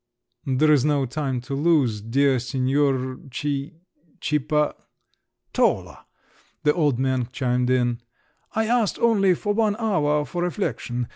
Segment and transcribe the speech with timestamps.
[0.47, 3.75] "There's no time to lose, dear Signor Ci…
[4.19, 4.73] cippa…"
[5.53, 6.07] "Tola,"
[6.63, 8.01] the old man chimed in.
[8.55, 11.07] "I ask only for one hour for reflection….